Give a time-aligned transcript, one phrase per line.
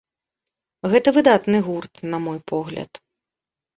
[0.93, 2.91] Гэта выдатны гурт, на мой погляд.